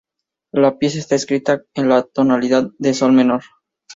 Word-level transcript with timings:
La 0.51 0.79
pieza 0.79 0.97
está 0.97 1.13
escrita 1.13 1.61
en 1.75 1.87
la 1.87 2.01
tonalidad 2.01 2.71
de 2.79 2.95
sol 2.95 3.11
menor. 3.13 3.43